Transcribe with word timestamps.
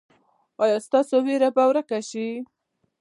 ایا 0.63 0.77
ستاسو 0.87 1.15
ویره 1.25 1.49
به 1.55 1.63
ورکه 1.69 1.99
شي؟ 2.09 2.27